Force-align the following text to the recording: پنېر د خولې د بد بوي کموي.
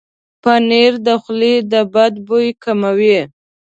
پنېر 0.43 0.93
د 1.07 1.07
خولې 1.21 1.55
د 1.71 1.73
بد 1.93 2.13
بوي 2.27 2.49
کموي. 2.63 3.19